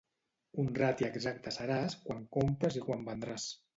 [0.61, 3.47] Honrat i exacte seràs quan compres i quan vendràs.